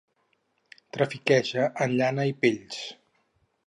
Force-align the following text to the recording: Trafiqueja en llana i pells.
Trafiqueja 0.97 1.69
en 1.87 1.97
llana 2.01 2.29
i 2.35 2.39
pells. 2.43 2.85